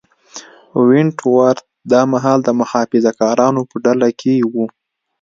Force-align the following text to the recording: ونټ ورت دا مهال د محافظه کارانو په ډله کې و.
ونټ 0.87 1.17
ورت 1.35 1.59
دا 1.91 2.01
مهال 2.13 2.39
د 2.43 2.49
محافظه 2.59 3.11
کارانو 3.21 3.61
په 3.69 3.75
ډله 3.85 4.09
کې 4.19 4.33
و. 4.53 4.55